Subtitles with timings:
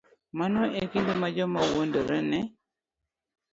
[0.39, 2.39] Mano e kinde ma joma wuondore ne